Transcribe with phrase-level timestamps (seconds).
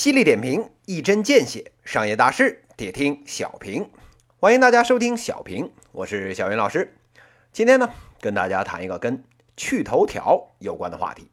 [0.00, 3.90] 犀利点评，一针见血，商业大事得听小平。
[4.38, 6.96] 欢迎大家收听小平，我是小云老师。
[7.52, 9.22] 今天呢，跟大家谈一个跟
[9.58, 11.30] 去头条有关的话题。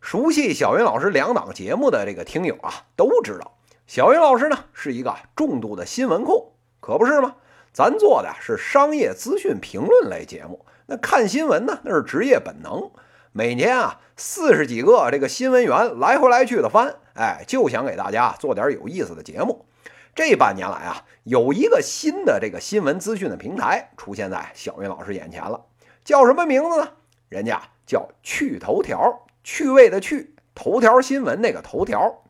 [0.00, 7.36] 熟悉小云老师两档节目的这个听友啊，都知道小云老师呢是一个重度的新闻控，可不是吗？
[7.74, 12.90] 咱做的是商业资讯评论类节目，那看新闻呢，那是职业本能。
[13.36, 19.66] 每年啊，四十几个这个新闻员来回来去的翻，哎，就想给大家做点有意思的节目。
[20.14, 25.66] 这半年来啊，有一个新的这个新闻资讯的平台出现在小云老师眼前了，
[26.02, 26.88] 叫什么名字呢？
[27.28, 32.22] 人家叫趣头条，趣味的趣，头条新闻那个头条。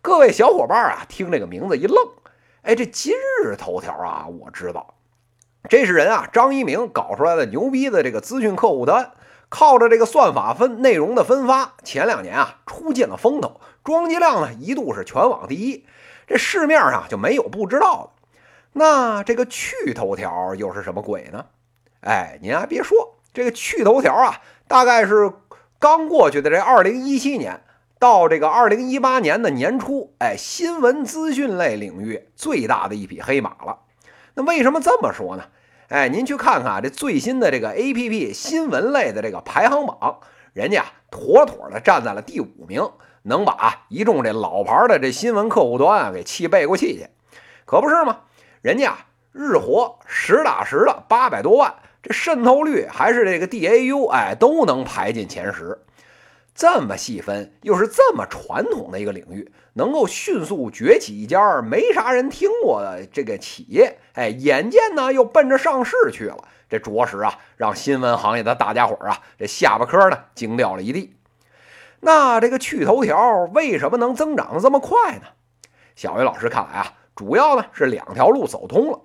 [0.00, 2.08] 各位小伙伴啊，听这个名字一愣，
[2.62, 3.12] 哎，这今
[3.44, 4.94] 日头条啊，我知道，
[5.68, 9.12] 这是人啊张一鸣搞出来的牛逼的这个资讯客户端。
[9.54, 15.84] 靠着这个算法分内容的分发，前两年啊出尽了风头，装机量呢一度是全网第一，
[16.26, 18.28] 这市面上就没有不知道的。
[18.72, 21.44] 那这个趣头条又是什么鬼呢？
[22.00, 25.30] 哎，您还别说，这个趣头条啊，大概是
[25.78, 27.62] 刚过去的这二零一七年
[27.98, 33.80] 到这个二零一八年的年初，哎，新闻资讯类领域最大的一匹黑马了。
[34.32, 35.44] 那为什么这么说呢？
[35.88, 40.20] 哎，您去看看这最新的这个 A P P 新闻类的这个排行榜，
[40.52, 42.88] 人家妥妥的站在了第五名，
[43.22, 47.06] 能把一众这老牌的这新闻客户端啊给气背过气去，
[47.66, 48.20] 可不是吗？
[48.62, 48.96] 人家
[49.32, 55.78] 日活实打实的八百多万，这渗透率还是这个 D A U，哎，都能排进前十。
[56.54, 71.16] 这么细分，又是这么传统的一个领域，能够迅速崛起一家没啥人听过的这个企业，哎，眼见呢又奔着上市去了，这着实啊让新闻行业的大家伙啊这下巴颏呢惊掉了一地。
[72.00, 75.28] 那这个趣头条为什么能增长这么快呢？
[75.96, 79.00] 小云老师看来啊，主要呢是两条路走通了。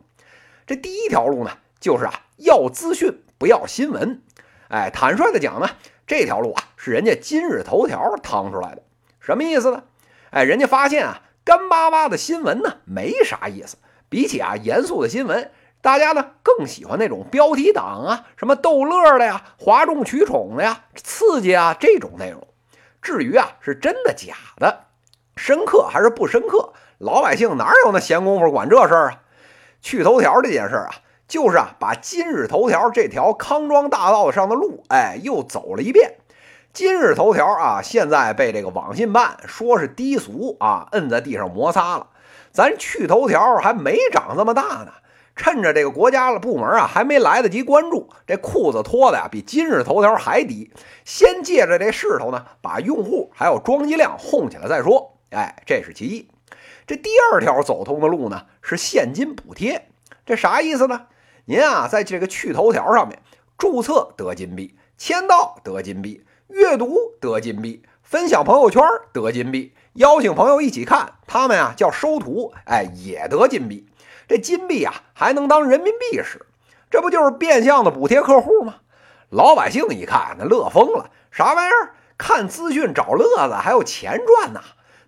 [0.66, 4.22] 这第一条路呢，就是啊要资讯不要新闻。
[4.68, 5.70] 哎，坦率的讲呢。
[6.08, 8.82] 这条路啊，是人家今日头条趟出来的，
[9.20, 9.84] 什么意思呢？
[10.32, 13.76] 哎，人家发现啊，干巴巴的新闻呢没啥意思，
[14.08, 15.52] 比起啊严肃的新闻，
[15.82, 22.48] 大家呢更喜欢那种标题党啊，什么逗乐的呀、哗众取宠的呀、刺激啊这种内容。
[23.02, 24.86] 至于啊是真的假的，
[25.36, 29.22] 深刻还是不深刻，老百姓哪有那闲工夫管这事儿啊？
[29.82, 30.96] 去头条这件事儿啊。
[31.28, 36.16] 就是啊，把今日头条这条康庄大道上的路，哎，又走了一遍。
[36.72, 42.08] 今日头条啊，现在被这个网信办说是低俗啊，摁在地上摩擦了。
[42.52, 44.92] 咱去头条还没长这么大呢，
[45.36, 50.72] 趁着这个国家的部门啊还没来得及关注，这裤子脱的呀比今日头条还低。
[51.04, 55.18] 先借着这势头呢，把用户还有装机量哄起来再说。
[55.32, 56.30] 哎，这是其一。
[56.86, 59.90] 这第二条走通的路呢，是现金补贴。
[60.26, 61.08] 这啥意思呢？
[61.50, 63.22] 您啊，在这个趣头条上面
[63.58, 73.88] 注册得金币，签到得金币，阅读得金币，分享朋友圈得金币，邀请朋友一起看，他们啊叫收徒，哎，也得金币。
[74.28, 76.46] 这金币啊，还能当人民币使，
[76.92, 78.80] 这不就是变相的补贴客户吗？
[79.30, 81.94] 老百姓一看，那乐疯了，啥玩意儿？
[82.18, 84.60] 看资讯找乐子，还有钱赚呐！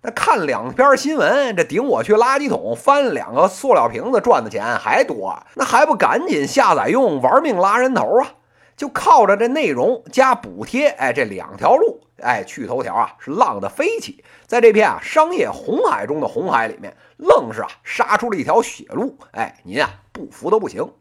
[0.02, 8.34] 那看两篇新闻，这顶我去垃圾桶翻两个塑料瓶子赚的钱还多，那还不赶紧下载用，玩命拉人头啊！
[8.78, 20.94] 就靠着这内容加补贴，哎，这两条路，哎，去头条啊是浪得飞起，在这片啊商业红海中的红海里面，愣是啊杀出了一条血路，哎，您啊不服都不行。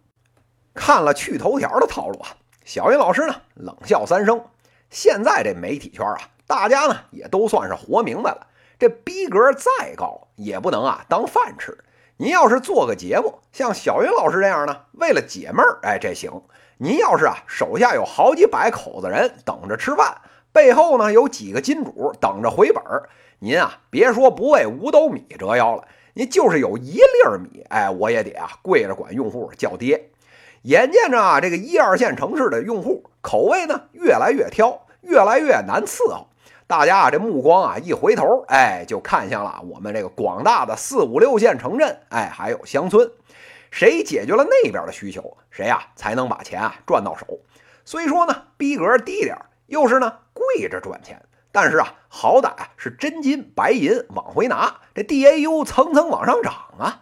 [0.73, 2.35] 看了去头条的套路啊，
[2.65, 4.43] 小云老师呢冷笑三声。
[4.89, 8.47] 现在这媒体圈啊，大家呢也都算是活明白了。
[8.79, 11.77] 这逼格再高也不能啊当饭吃。
[12.15, 16.31] 您要是做个节目，像小云老师这样呢，为了解闷儿，哎，这行。
[16.77, 20.21] 您要是啊手下有好几百口子人等着吃饭，
[20.53, 23.09] 背后呢有几个金主等着回本儿，
[23.39, 30.09] 您啊别说不为五斗米折腰了，您就是有一粒米，哎，我也得啊跪着管用户叫爹。
[30.61, 36.28] 眼见着啊这个一二线城市的用户口味呢越来越挑，越来越难伺候。
[36.69, 43.11] 大家啊，这目光啊一回头，哎，就看向了我们这个广大的四五六线城镇，哎，还有乡村。
[43.71, 47.25] 谁解决了那边的需求，谁呀才能把钱啊赚到手。
[47.85, 49.35] 虽说呢逼格低点
[49.65, 51.19] 又是呢跪着赚钱，
[51.51, 57.01] 但是啊，好歹是真金白银往回拿，这 DAU 层层往上涨啊。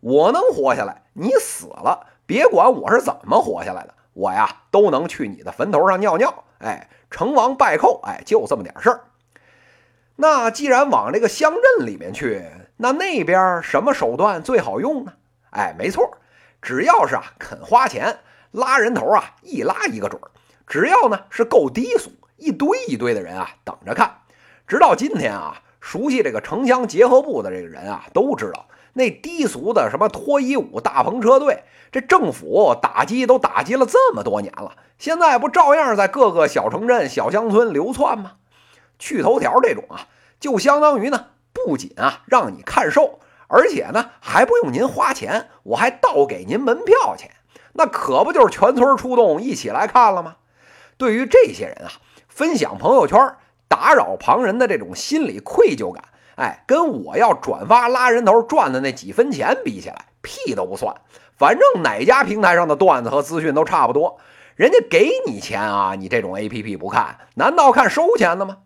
[0.00, 6.44] 我能活下来，你死了，别管我是怎么活下来的，我呀都能去你的坟头上尿尿。
[6.58, 6.86] 哎。
[7.08, 9.00] 成王败寇，哎，就这么点事儿。
[10.16, 12.44] 那既然往这个乡镇里面去，
[12.78, 15.12] 那那边什么手段最好用呢？
[15.50, 16.18] 哎，没错，
[16.60, 18.18] 只要是啊肯花钱
[18.50, 20.30] 拉人头啊，一拉一个准儿。
[20.66, 24.18] 只要呢是够低俗，一堆一堆的人啊等着看。
[24.66, 38.32] 直到今天啊，熟悉这个城乡结合部的这个人啊都知道，那低俗的什么脱衣舞大篷车队，这政府打击都打击了这么多年了，现在不照样在各个小城镇、小乡村流窜吗？
[38.98, 40.08] 去头条这种啊，
[40.40, 47.30] 就相当于呢，不仅啊让你看瘦，而且呢还不用您花钱，我还倒给您门票钱，
[47.72, 50.36] 那可不就是全村出动一起来看了吗？
[50.96, 51.92] 对于这些人啊，
[52.28, 53.34] 分享朋友圈
[53.68, 56.04] 打扰旁人的这种心理愧疚感，
[56.36, 60.94] 哎，跟我要转发拉人头赚的那几分钱比起来，屁都不算。
[61.36, 64.18] 反正哪家平台上的段子和资讯都差不多，
[64.54, 68.56] 人家给你钱啊，你这种 APP 不看，难道看收钱的吗？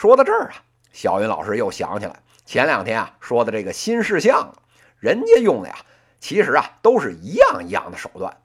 [0.00, 0.54] 说到这儿啊，
[0.92, 4.62] 小云老师又想起来前两天啊说的这个新事项了，
[5.00, 5.74] 人家用的呀，
[6.20, 8.36] 其实啊都是一样一样的手段，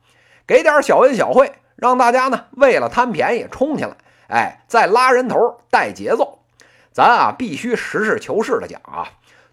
[0.48, 1.54] 给点小恩小惠。
[1.76, 3.96] 让大家呢为了贪便宜冲进来，
[4.30, 6.40] 哎，再拉人头带节奏。
[6.92, 9.10] 咱啊必须实事求是的讲啊，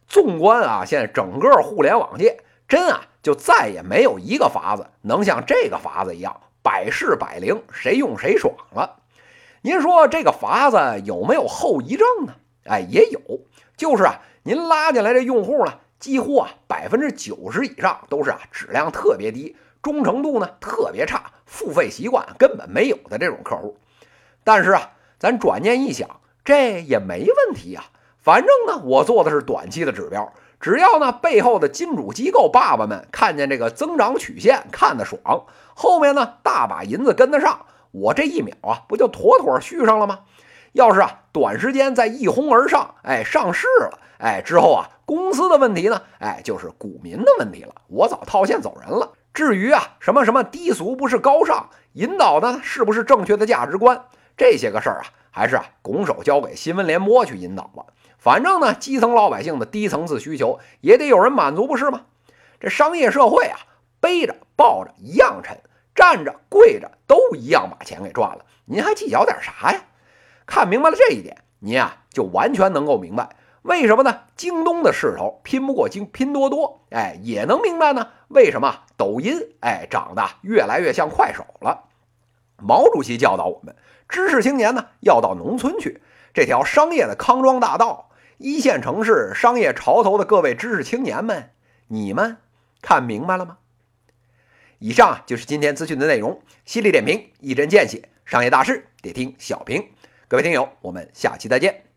[0.09, 9.00] 纵观啊现在整个互联网界，真啊就再也没有一个法子能像这个法子一样百试百灵，谁用谁爽了。
[9.63, 12.33] 您说这个法子有没有后遗症呢？
[12.65, 13.21] 哎，也有，
[13.77, 19.57] 就是啊，您拉进来这用户呢，几乎啊百分之九十以上都是啊质量特别低。
[19.83, 23.77] 忠诚度呢特别差，付费习惯根本没有的这种客户。
[24.45, 26.09] 但是啊，咱转念一想，
[26.43, 27.85] 这也没问题呀。
[28.19, 40.21] 反正呢，我做的是短期的指标，只要呢背后的金主机构爸爸们看见这个增长曲线看得爽，后面呢大把银子跟得上，我这一秒啊不就妥妥续上了吗？
[40.73, 49.13] 要是啊短时间再一哄而上，哎上市了，哎之后啊公司的问题呢，哎就是股民的问题了，我早套现走人了。
[49.35, 54.05] 至于啊，什么什么低俗不是高尚，引导的是不是正确的价值观？
[54.37, 57.85] 这些个事儿啊，还是啊拱手交给新闻联播去引导吧。
[58.19, 62.03] 反正呢，基层老百姓的低层次需求也得有人满足，不是吗？
[62.61, 63.59] 这商业社会啊，
[64.01, 65.61] 背着抱着一样沉，
[66.01, 69.83] 站着跪着都一样把钱给赚了，您还计较点啥呀？
[70.47, 73.29] 看明白了这一点，您啊就完全能够明白。
[73.61, 74.21] 为什么呢？
[74.35, 78.09] 京东的势头拼不过京拼多多，哎，也能明白呢。
[78.29, 81.85] 为什么抖音哎长得越来越像快手了？
[82.57, 83.77] 毛主席教导我们，
[84.09, 86.01] 知识青年呢要到农村去，
[86.33, 88.09] 这条商业的康庄大道，
[88.39, 91.51] 一线城市商业潮头的各位知识青年们，
[91.89, 92.39] 你们
[92.81, 93.59] 看明白了吗？
[94.81, 99.87] 以上就是今天资讯的内容，犀利点评，一针见血，商业大事得听小平。
[100.27, 101.90] 各位听友，我们下期再见。